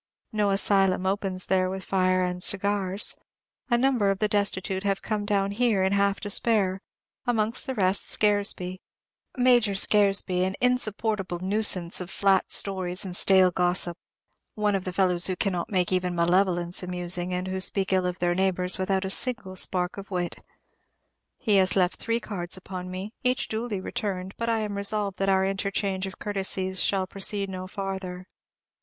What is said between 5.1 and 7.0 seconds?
down here in half despair,